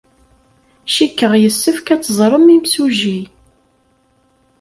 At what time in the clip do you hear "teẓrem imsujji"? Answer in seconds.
2.03-3.19